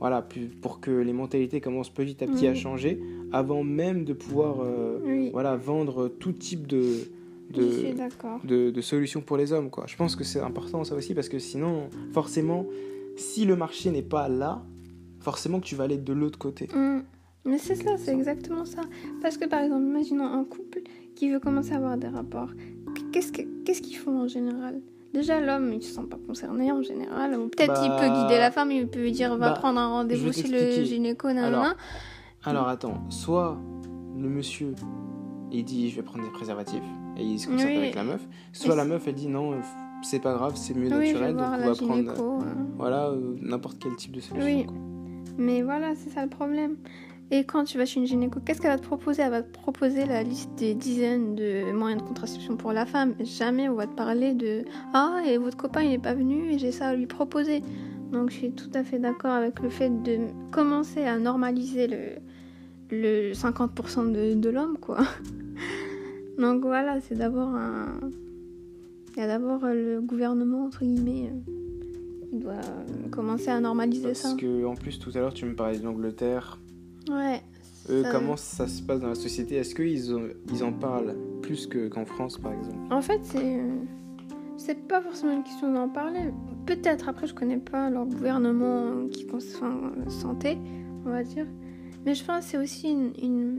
voilà 0.00 0.26
pour 0.62 0.80
que 0.80 0.90
les 0.90 1.12
mentalités 1.12 1.60
commencent 1.60 1.90
petit 1.90 2.22
à 2.22 2.26
petit 2.26 2.46
à 2.46 2.50
Mhm. 2.50 2.56
changer 2.56 3.00
avant 3.32 3.64
même 3.64 4.04
de 4.04 4.12
pouvoir 4.12 4.60
euh, 4.60 4.98
Oui, 5.04 5.30
voilà 5.32 5.56
vendre 5.56 6.08
tout 6.08 6.32
type 6.32 6.66
de 6.66 6.82
de, 7.50 7.94
de, 8.44 8.70
de 8.70 8.80
solutions 8.82 9.22
pour 9.22 9.38
les 9.38 9.52
hommes 9.54 9.70
quoi 9.70 9.84
je 9.86 9.96
pense 9.96 10.16
que 10.16 10.22
c'est 10.24 10.38
important 10.40 10.84
ça 10.84 10.94
aussi 10.94 11.14
parce 11.14 11.30
que 11.30 11.38
sinon 11.38 11.88
forcément 12.12 12.66
si 13.16 13.46
le 13.46 13.56
marché 13.56 13.90
n'est 13.90 14.02
pas 14.02 14.28
là 14.28 14.62
forcément 15.20 15.58
que 15.58 15.64
tu 15.64 15.74
vas 15.74 15.84
aller 15.84 15.96
de 15.98 16.12
l'autre 16.12 16.38
côté 16.38 16.68
Mm. 16.74 17.00
Mais 17.44 17.56
c'est 17.56 17.76
ça, 17.76 17.96
c'est 17.96 18.12
exactement 18.12 18.66
ça. 18.66 18.82
Parce 19.22 19.38
que 19.38 19.46
par 19.46 19.60
exemple, 19.62 19.84
imaginons 19.86 20.24
un 20.26 20.44
couple 20.44 20.80
qui 21.14 21.30
veut 21.30 21.40
commencer 21.40 21.72
à 21.72 21.76
avoir 21.76 21.96
des 21.96 22.08
rapports. 22.08 22.50
Qu'est-ce 23.10 23.32
que- 23.32 23.46
qu'est-ce 23.64 23.80
qu'ils 23.80 23.96
font 23.96 24.20
en 24.20 24.28
général? 24.28 24.82
Déjà, 25.14 25.40
l'homme, 25.40 25.72
il 25.72 25.82
se 25.82 25.94
sent 25.94 26.06
pas 26.10 26.18
concerné 26.26 26.70
en 26.70 26.82
général. 26.82 27.34
Ou 27.38 27.48
peut-être 27.48 27.80
il 27.82 27.88
Bah, 27.88 27.96
peut 28.00 28.08
guider 28.08 28.38
la 28.38 28.50
femme, 28.50 28.70
il 28.70 28.86
peut 28.88 29.00
lui 29.00 29.12
dire 29.12 29.36
va 29.36 29.50
bah, 29.50 29.54
prendre 29.54 29.80
un 29.80 29.88
rendez-vous 29.88 30.32
chez 30.32 30.48
le 30.48 30.84
gynéco, 30.84 31.28
nanana. 31.28 31.58
Alors, 31.58 31.74
alors 32.44 32.68
attends 32.68 33.04
soit 33.10 33.58
le 34.16 34.28
monsieur 34.28 34.74
il 35.50 35.64
dit 35.64 35.90
je 35.90 35.96
vais 35.96 36.02
prendre 36.02 36.24
des 36.24 36.30
préservatifs 36.30 36.82
et 37.16 37.22
il 37.24 37.38
se 37.38 37.48
concerte 37.48 37.70
Oui. 37.70 37.76
avec 37.78 37.94
la 37.94 38.04
meuf 38.04 38.20
soit 38.52 38.74
Et 38.74 38.76
la 38.76 38.84
meuf 38.84 39.08
elle 39.08 39.14
dit 39.14 39.26
non 39.28 39.52
euh, 39.52 39.56
c'est 40.02 40.20
pas 40.20 40.34
grave 40.34 40.52
c'est 40.54 40.74
mieux 40.74 40.88
oui, 40.92 41.12
naturel 41.12 41.34
donc 41.36 41.46
on 41.46 41.58
va 41.66 41.74
prendre 41.74 42.10
euh. 42.42 42.54
voilà 42.76 43.06
euh, 43.08 43.36
n'importe 43.40 43.78
quel 43.80 43.96
type 43.96 44.12
de 44.12 44.20
solution 44.20 44.46
Oui. 44.46 44.64
quoi. 44.66 44.74
Mais 45.38 45.62
voilà, 45.62 45.94
c'est 45.94 46.10
ça 46.10 46.24
le 46.24 46.28
problème. 46.30 46.76
Et 47.30 47.44
quand 47.44 47.64
tu 47.64 47.76
vas 47.76 47.84
chez 47.84 48.00
une 48.00 48.06
gynéco, 48.06 48.40
qu'est-ce 48.40 48.60
qu'elle 48.60 48.70
va 48.70 48.78
te 48.78 48.86
proposer? 48.86 49.20
Elle 49.22 49.30
va 49.30 49.42
te 49.42 49.52
proposer 49.52 50.06
la 50.06 50.22
liste 50.22 50.50
des 50.56 50.74
dizaines 50.74 51.34
de 51.34 51.70
moyens 51.72 52.02
de 52.02 52.08
contraception 52.08 52.56
pour 52.56 52.72
la 52.72 52.86
femme. 52.86 53.14
Jamais 53.20 53.68
on 53.68 53.74
va 53.74 53.86
te 53.86 53.94
parler 53.94 54.32
de 54.32 54.64
Ah, 54.94 55.20
et 55.26 55.36
votre 55.36 55.56
copain 55.58 55.82
il 55.82 55.90
n'est 55.90 55.98
pas 55.98 56.14
venu 56.14 56.50
et 56.50 56.58
j'ai 56.58 56.72
ça 56.72 56.88
à 56.88 56.94
lui 56.94 57.06
proposer. 57.06 57.62
Donc 58.12 58.30
je 58.30 58.36
suis 58.36 58.50
tout 58.52 58.70
à 58.72 58.82
fait 58.82 58.98
d'accord 58.98 59.32
avec 59.32 59.60
le 59.60 59.68
fait 59.68 59.90
de 60.02 60.18
commencer 60.50 61.04
à 61.04 61.18
normaliser 61.18 61.86
le, 61.86 61.98
le 62.90 63.32
50% 63.32 64.10
de, 64.10 64.34
de 64.40 64.48
l'homme, 64.48 64.78
quoi. 64.80 64.98
Donc 66.38 66.62
voilà, 66.62 67.00
c'est 67.02 67.16
d'abord 67.16 67.48
un. 67.48 67.88
Il 69.16 69.20
y 69.20 69.22
a 69.22 69.26
d'abord 69.26 69.60
le 69.66 70.00
gouvernement, 70.00 70.64
entre 70.64 70.84
guillemets, 70.84 71.28
euh, 71.30 72.30
qui 72.30 72.36
doit 72.38 72.54
commencer 73.10 73.48
à 73.48 73.60
normaliser 73.60 74.04
parce 74.08 74.20
ça. 74.20 74.34
que 74.38 74.64
en 74.64 74.74
plus 74.76 74.98
tout 74.98 75.10
à 75.14 75.18
l'heure 75.18 75.34
tu 75.34 75.44
me 75.44 75.54
parlais 75.54 75.78
de 75.78 75.84
l'Angleterre 75.84 76.58
Ouais. 77.10 77.40
Ça- 77.86 78.10
comment 78.12 78.36
ça 78.36 78.66
se 78.68 78.82
passe 78.82 79.00
dans 79.00 79.08
la 79.08 79.14
société? 79.14 79.54
Est-ce 79.56 79.74
qu'ils 79.74 80.14
ils 80.52 80.62
en 80.64 80.72
parlent 80.72 81.16
plus 81.42 81.66
que- 81.66 81.88
qu'en 81.88 82.04
France, 82.04 82.36
par 82.38 82.52
exemple? 82.52 82.76
En 82.90 83.00
fait, 83.00 83.20
c'est 83.22 83.38
euh, 83.58 83.76
c'est 84.58 84.86
pas 84.86 85.00
forcément 85.00 85.32
une 85.32 85.42
question 85.44 85.72
d'en 85.72 85.88
parler. 85.88 86.30
Peut-être 86.66 87.08
après, 87.08 87.26
je 87.26 87.34
connais 87.34 87.56
pas 87.58 87.88
leur 87.88 88.04
gouvernement 88.06 89.06
qui 89.10 89.26
concerne 89.26 89.92
la 90.04 90.10
santé, 90.10 90.58
on 91.06 91.10
va 91.10 91.22
dire. 91.22 91.46
Mais 92.04 92.14
je 92.14 92.24
pense 92.24 92.44
que 92.44 92.50
c'est 92.50 92.58
aussi 92.58 92.90
une, 92.90 93.12
une, 93.22 93.58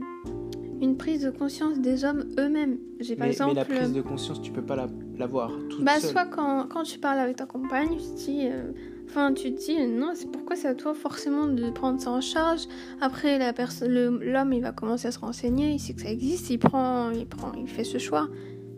une 0.80 0.96
prise 0.96 1.22
de 1.22 1.30
conscience 1.30 1.78
des 1.80 2.04
hommes 2.04 2.24
eux-mêmes. 2.38 2.78
J'ai 3.00 3.16
par 3.16 3.26
mais, 3.26 3.32
exemple. 3.32 3.50
mais 3.50 3.54
la 3.56 3.64
prise 3.64 3.92
de 3.92 4.00
conscience, 4.02 4.40
tu 4.42 4.52
peux 4.52 4.62
pas 4.62 4.76
la- 4.76 4.88
l'avoir 5.18 5.50
toute 5.70 5.84
Bah, 5.84 5.98
seule. 5.98 6.10
soit 6.12 6.26
quand, 6.26 6.66
quand 6.68 6.82
tu 6.84 6.98
parles 6.98 7.18
avec 7.18 7.36
ta 7.36 7.46
compagne, 7.46 7.88
tu 7.96 7.96
te 7.98 8.16
dis, 8.26 8.40
euh, 8.44 8.70
enfin, 9.10 9.34
tu 9.34 9.52
te 9.52 9.60
dis, 9.60 9.86
non, 9.86 10.12
c'est 10.14 10.30
pourquoi 10.30 10.56
c'est 10.56 10.68
à 10.68 10.74
toi 10.74 10.94
forcément 10.94 11.46
de 11.46 11.70
prendre 11.70 12.00
ça 12.00 12.10
en 12.10 12.20
charge. 12.20 12.62
Après, 13.00 13.38
la 13.38 13.52
l'homme, 13.86 14.52
il 14.52 14.62
va 14.62 14.72
commencer 14.72 15.08
à 15.08 15.12
se 15.12 15.18
renseigner, 15.18 15.72
il 15.72 15.80
sait 15.80 15.94
que 15.94 16.02
ça 16.02 16.10
existe, 16.10 16.48
il 16.50 16.58
prend, 16.58 17.10
il 17.10 17.26
prend, 17.26 17.52
il 17.54 17.68
fait 17.68 17.84
ce 17.84 17.98
choix. 17.98 18.28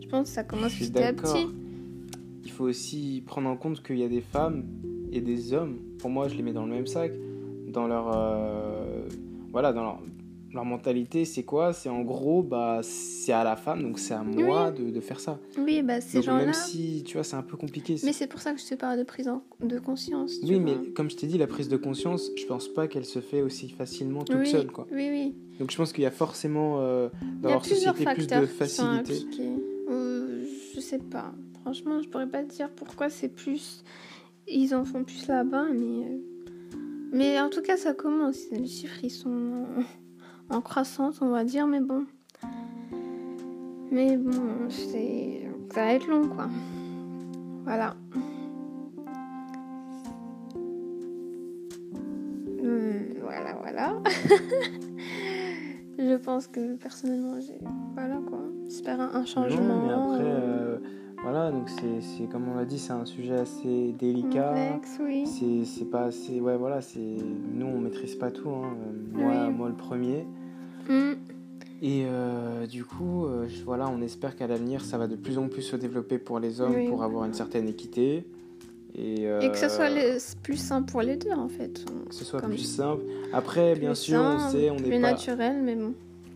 Je 0.01 0.07
pense 0.07 0.29
que 0.29 0.35
ça 0.35 0.43
commence 0.43 0.73
petit 0.73 0.97
à 0.97 1.13
petit. 1.13 1.47
Il 2.43 2.51
faut 2.51 2.65
aussi 2.65 3.23
prendre 3.25 3.49
en 3.49 3.55
compte 3.55 3.81
qu'il 3.83 3.97
y 3.97 4.03
a 4.03 4.09
des 4.09 4.21
femmes 4.21 4.65
et 5.11 5.21
des 5.21 5.53
hommes. 5.53 5.77
Pour 5.99 6.09
moi, 6.09 6.27
je 6.27 6.35
les 6.35 6.43
mets 6.43 6.53
dans 6.53 6.65
le 6.65 6.71
même 6.71 6.87
sac. 6.87 7.11
Dans 7.67 7.87
leur, 7.87 8.11
euh, 8.15 9.07
voilà, 9.51 9.73
dans 9.73 9.83
leur, 9.83 9.99
leur 10.53 10.65
mentalité, 10.65 11.25
c'est 11.25 11.43
quoi? 11.43 11.73
C'est 11.73 11.89
en 11.89 12.01
gros, 12.01 12.43
bah, 12.43 12.81
c'est 12.83 13.31
à 13.31 13.43
la 13.43 13.55
femme, 13.55 13.81
donc 13.81 13.99
c'est 13.99 14.13
à 14.13 14.23
moi 14.23 14.71
de, 14.71 14.89
de 14.89 14.99
faire 14.99 15.19
ça. 15.19 15.39
Oui, 15.57 15.81
bah, 15.81 15.99
ces 16.01 16.21
gens-là. 16.21 16.45
même 16.45 16.53
si, 16.53 17.03
tu 17.05 17.15
vois, 17.17 17.23
c'est 17.23 17.35
un 17.35 17.41
peu 17.43 17.57
compliqué. 17.57 17.95
Mais 18.03 18.13
c'est 18.13 18.27
pour 18.27 18.39
ça 18.39 18.53
que 18.53 18.59
je 18.59 18.65
te 18.67 18.75
parle 18.75 18.97
de 18.99 19.03
prise 19.03 19.29
de 19.61 19.79
conscience. 19.79 20.37
Oui, 20.43 20.59
vois. 20.59 20.59
mais 20.59 20.89
comme 20.91 21.09
je 21.09 21.15
t'ai 21.15 21.27
dit, 21.27 21.37
la 21.37 21.47
prise 21.47 21.69
de 21.69 21.77
conscience, 21.77 22.29
je 22.35 22.45
pense 22.45 22.67
pas 22.67 22.87
qu'elle 22.87 23.05
se 23.05 23.19
fait 23.19 23.41
aussi 23.41 23.69
facilement 23.69 24.23
toute 24.23 24.37
oui, 24.37 24.47
seule, 24.47 24.71
quoi. 24.71 24.87
Oui, 24.91 25.09
oui. 25.09 25.35
Donc 25.59 25.71
je 25.71 25.77
pense 25.77 25.93
qu'il 25.93 26.03
y 26.03 26.07
a 26.07 26.11
forcément 26.11 26.77
euh, 26.79 27.09
Il 27.21 27.41
dans 27.41 27.49
y 27.49 27.51
a 27.51 27.55
leur 27.55 27.61
plusieurs 27.61 27.95
société 27.95 28.13
plus 28.15 28.27
de 28.27 28.45
qui 28.45 28.69
sont 28.69 28.93
facilité. 29.03 29.51
Euh, 29.89 30.45
je 30.75 30.79
sais 30.79 30.99
pas. 30.99 31.33
Franchement, 31.61 32.01
je 32.01 32.09
pourrais 32.09 32.27
pas 32.27 32.43
te 32.43 32.53
dire 32.53 32.69
pourquoi 32.75 33.09
c'est 33.09 33.29
plus. 33.29 33.83
Ils 34.47 34.75
en 34.75 34.83
font 34.83 35.03
plus 35.03 35.27
là-bas, 35.27 35.67
mais. 35.71 36.05
euh, 36.05 36.17
Mais 37.13 37.39
en 37.39 37.49
tout 37.49 37.61
cas, 37.61 37.77
ça 37.77 37.93
commence. 37.93 38.39
Les 38.51 38.65
chiffres, 38.65 38.99
ils 39.03 39.09
sont 39.11 39.63
en, 40.53 40.61
croissance, 40.61 41.21
on 41.21 41.29
va 41.29 41.43
dire, 41.43 41.67
mais 41.67 41.81
bon. 41.81 42.05
Mais 43.91 44.17
bon, 44.17 44.69
c'est. 44.69 45.47
Ça 45.73 45.81
va 45.85 45.93
être 45.93 46.07
long, 46.07 46.27
quoi. 46.27 46.47
Voilà. 47.63 47.95
Hum, 52.61 52.93
voilà, 53.21 53.55
voilà. 53.61 53.95
Je 55.97 56.15
pense 56.17 56.47
que 56.47 56.75
personnellement, 56.75 57.39
j'ai. 57.39 57.57
Voilà 57.93 58.19
quoi. 58.27 58.39
J'espère 58.65 58.99
un, 58.99 59.25
changement. 59.25 59.61
Non, 59.61 59.85
mais 59.85 59.93
après, 59.93 60.31
euh, 60.31 60.77
voilà, 61.21 61.51
donc 61.51 61.69
c'est, 61.69 62.01
c'est 62.01 62.25
comme 62.25 62.47
on 62.49 62.55
l'a 62.55 62.65
dit, 62.65 62.79
c'est 62.79 62.93
un 62.93 63.05
sujet 63.05 63.35
assez 63.35 63.93
délicat. 63.99 64.49
complexe, 64.49 64.99
oui. 65.01 65.25
C'est, 65.27 65.65
c'est 65.65 65.85
pas 65.85 66.05
assez. 66.05 66.39
Ouais, 66.41 66.57
voilà, 66.57 66.81
c'est. 66.81 66.99
Nous, 67.53 67.65
on 67.65 67.79
maîtrise 67.79 68.15
pas 68.15 68.31
tout, 68.31 68.49
hein. 68.49 68.75
Euh, 68.85 69.17
Moi, 69.21 69.31
Oui. 69.31 69.53
moi, 69.53 69.69
le 69.69 69.75
premier. 69.75 70.25
Mm. 70.89 71.13
Et 71.81 72.05
euh, 72.05 72.65
du 72.65 72.85
coup, 72.85 73.25
euh, 73.25 73.45
voilà, 73.65 73.89
on 73.89 74.01
espère 74.01 74.35
qu'à 74.35 74.47
l'avenir, 74.47 74.85
ça 74.85 74.97
va 74.97 75.07
de 75.07 75.15
plus 75.17 75.37
en 75.37 75.49
plus 75.49 75.61
se 75.63 75.75
développer 75.75 76.17
pour 76.17 76.39
les 76.39 76.61
hommes 76.61 76.75
Oui. 76.75 76.87
pour 76.87 77.03
avoir 77.03 77.25
une 77.25 77.33
certaine 77.33 77.67
équité. 77.67 78.25
Et, 78.95 79.23
Et 79.23 79.49
que 79.51 79.57
ce 79.57 79.69
soit 79.69 79.89
euh, 79.89 80.13
les- 80.13 80.17
plus 80.43 80.55
simple 80.57 80.91
pour 80.91 81.01
les 81.01 81.17
deux 81.17 81.31
en 81.31 81.49
fait. 81.49 81.83
que 82.07 82.13
ce 82.15 82.23
soit 82.23 82.39
comme- 82.39 82.51
plus 82.51 82.59
simple. 82.59 83.01
Après, 83.33 83.73
bien 83.75 83.89
Plus 83.89 83.97
sûr, 83.99 84.21
on 84.21 84.49
sait, 84.51 84.69
on 84.69 84.75
plus 84.75 84.85
n'est 84.89 85.01
pas. 85.01 85.11
naturel, 85.11 85.61
mais 85.63 85.75
bon. 85.75 85.93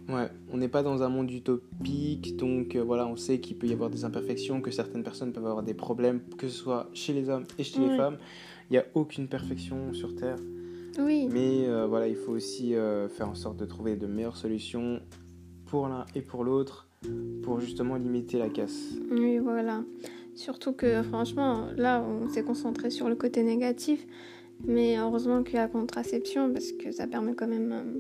Ouais, 0.10 0.28
on 0.52 0.58
n'est 0.58 0.68
pas 0.70 0.82
dans 0.84 1.04
un 1.04 1.10
monde 1.10 1.30
utopique, 1.30 2.36
donc 2.38 2.76
euh, 2.76 2.82
voilà, 2.84 3.06
on 3.06 3.16
sait 3.16 3.40
qu'il 3.40 3.58
peut 3.58 3.68
y 3.68 3.74
avoir 3.74 3.90
des 3.90 4.06
imperfections, 4.06 4.60
que 4.62 4.72
certaines 4.72 5.04
personnes 5.04 5.34
peuvent 5.34 5.46
avoir 5.46 5.64
des 5.64 5.74
problèmes, 5.76 6.22
que 6.38 6.48
ce 6.48 6.56
soit 6.58 6.90
chez 6.94 7.14
les 7.14 7.30
hommes 7.30 7.44
et 7.60 7.64
chez 7.64 7.80
les 7.80 7.96
femmes. 7.96 8.18
Il 8.70 8.74
n'y 8.74 8.80
a 8.80 8.86
aucune 8.96 9.28
perfection 9.28 9.94
sur 9.94 10.16
Terre, 10.16 10.38
Oui. 10.98 11.28
mais 11.32 11.68
euh, 11.68 11.86
voilà, 11.88 12.08
il 12.08 12.16
faut 12.16 12.32
aussi 12.32 12.76
euh, 12.76 13.08
faire 13.08 13.30
en 13.30 13.36
sorte 13.36 13.58
de 13.58 13.66
trouver 13.66 13.96
de 13.96 14.08
meilleures 14.08 14.38
solutions 14.38 15.00
pour 15.66 15.88
l'un 15.88 16.06
et 16.16 16.22
pour 16.22 16.44
l'autre, 16.44 16.90
pour 17.44 17.60
justement 17.60 17.96
limiter 17.96 18.40
la 18.40 18.50
casse. 18.50 18.96
Oui, 19.12 19.38
voilà. 19.38 19.84
Surtout 20.34 20.74
que 20.74 21.04
franchement, 21.04 21.68
là, 21.76 22.04
on 22.04 22.30
s'est 22.30 22.44
concentré 22.44 22.90
sur 22.90 23.10
le 23.10 23.16
côté 23.16 23.44
négatif. 23.44 24.06
Mais 24.66 24.98
heureusement 24.98 25.44
qu'il 25.44 25.54
y 25.56 25.58
a 25.60 25.64
la 25.64 25.68
contraception 25.68 26.52
parce 26.52 26.72
que 26.72 26.92
ça 26.92 27.06
permet 27.06 27.36
quand 27.36 27.48
même 27.48 28.00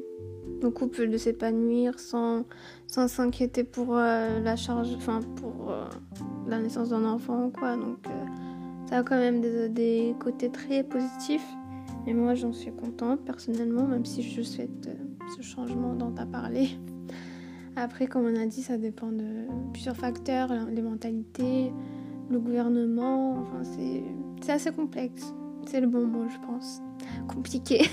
euh, 0.63 0.67
au 0.67 0.71
couple 0.71 1.07
de 1.07 1.17
s'épanouir 1.17 1.99
sans 1.99 2.45
sans 2.87 3.07
s'inquiéter 3.07 3.63
pour 3.63 3.95
euh, 3.95 4.39
la 4.39 4.55
charge, 4.55 4.89
enfin 4.95 5.19
pour 5.35 5.71
la 6.47 6.59
naissance 6.59 6.89
d'un 6.89 7.05
enfant 7.05 7.45
ou 7.45 7.49
quoi. 7.51 7.77
Donc 7.77 8.07
ça 8.89 8.97
a 8.97 9.03
quand 9.03 9.17
même 9.17 9.39
des, 9.39 9.69
des 9.69 10.15
côtés 10.19 10.49
très 10.49 10.83
positifs. 10.83 11.45
Et 12.07 12.13
moi, 12.13 12.35
j'en 12.35 12.53
suis 12.53 12.71
contente 12.71 13.25
personnellement, 13.25 13.85
même 13.85 14.05
si 14.05 14.23
je 14.23 14.41
souhaite 14.41 14.87
euh, 14.87 14.93
ce 15.35 15.41
changement 15.41 15.93
dont 15.93 16.13
tu 16.13 16.21
as 16.21 16.25
parlé. 16.25 16.69
Après, 17.75 18.07
comme 18.07 18.25
on 18.25 18.35
a 18.35 18.45
dit, 18.45 18.63
ça 18.63 18.77
dépend 18.77 19.11
de 19.11 19.45
plusieurs 19.73 19.97
facteurs, 19.97 20.49
les 20.71 20.81
mentalités, 20.81 21.71
le 22.29 22.39
gouvernement, 22.39 23.41
enfin, 23.41 23.61
c'est 24.41 24.51
assez 24.51 24.71
complexe. 24.71 25.33
C'est 25.67 25.81
le 25.81 25.87
bon 25.87 26.07
mot, 26.07 26.27
je 26.29 26.37
pense. 26.47 26.81
Compliqué. 27.27 27.85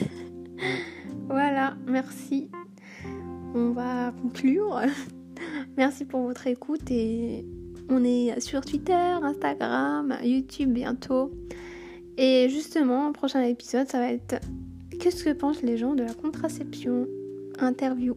voilà, 1.28 1.76
merci. 1.88 2.50
On 3.54 3.72
va 3.72 4.12
conclure. 4.12 4.80
merci 5.76 6.04
pour 6.04 6.22
votre 6.22 6.46
écoute 6.46 6.88
et 6.90 7.44
on 7.88 8.04
est 8.04 8.38
sur 8.40 8.60
Twitter, 8.64 8.92
Instagram, 8.92 10.16
YouTube 10.22 10.72
bientôt. 10.72 11.32
Et 12.16 12.48
justement, 12.48 13.12
prochain 13.12 13.42
épisode, 13.42 13.88
ça 13.88 13.98
va 13.98 14.12
être 14.12 14.40
Qu'est-ce 14.98 15.24
que 15.24 15.30
pensent 15.30 15.62
les 15.62 15.76
gens 15.76 15.94
de 15.94 16.02
la 16.02 16.14
contraception? 16.14 17.06
Interview. 17.58 18.16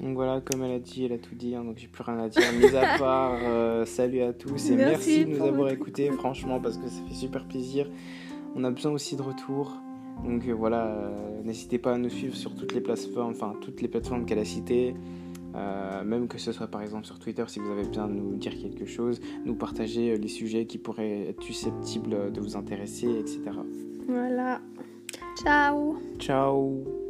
Donc 0.00 0.14
voilà, 0.14 0.40
comme 0.40 0.62
elle 0.62 0.72
a 0.72 0.78
dit, 0.78 1.04
elle 1.04 1.12
a 1.12 1.18
tout 1.18 1.34
dit, 1.34 1.54
hein, 1.54 1.64
donc 1.64 1.78
j'ai 1.78 1.88
plus 1.88 2.02
rien 2.02 2.18
à 2.18 2.28
dire. 2.28 2.42
Mis 2.52 2.76
à 2.76 2.96
part, 2.98 3.38
euh, 3.42 3.84
salut 3.84 4.22
à 4.22 4.32
tous 4.32 4.70
et 4.70 4.76
merci, 4.76 5.24
de 5.24 5.30
nous 5.30 5.44
avoir 5.44 5.70
écoutés, 5.70 6.10
franchement, 6.12 6.60
parce 6.60 6.78
que 6.78 6.88
ça 6.88 7.02
fait 7.08 7.14
super 7.14 7.44
plaisir. 7.46 7.88
On 8.54 8.62
a 8.64 8.70
besoin 8.70 8.92
aussi 8.92 9.16
de 9.16 9.22
retour. 9.22 9.76
Donc 10.24 10.46
euh, 10.46 10.52
voilà, 10.52 10.86
euh, 10.86 11.42
n'hésitez 11.42 11.78
pas 11.78 11.94
à 11.94 11.98
nous 11.98 12.10
suivre 12.10 12.36
sur 12.36 12.54
toutes 12.54 12.74
les 12.74 12.80
plateformes, 12.80 13.32
enfin 13.32 13.54
toutes 13.60 13.82
les 13.82 13.88
plateformes 13.88 14.26
qu'elle 14.26 14.40
a 14.40 14.44
citées. 14.44 14.94
Même 16.04 16.28
que 16.28 16.38
ce 16.38 16.52
soit 16.52 16.68
par 16.68 16.82
exemple 16.82 17.06
sur 17.06 17.18
Twitter 17.18 17.44
si 17.48 17.58
vous 17.58 17.70
avez 17.70 17.84
besoin 17.84 18.08
de 18.08 18.14
nous 18.14 18.36
dire 18.36 18.52
quelque 18.60 18.86
chose, 18.86 19.20
nous 19.44 19.54
partager 19.54 20.16
les 20.16 20.28
sujets 20.28 20.66
qui 20.66 20.78
pourraient 20.78 21.28
être 21.28 21.42
susceptibles 21.42 22.32
de 22.32 22.40
vous 22.40 22.56
intéresser, 22.56 23.08
etc. 23.08 23.40
Voilà. 24.08 24.60
Ciao. 25.42 25.96
Ciao. 26.18 27.07